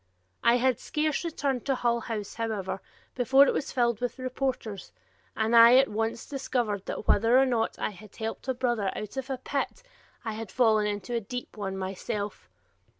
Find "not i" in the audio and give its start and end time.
7.45-7.91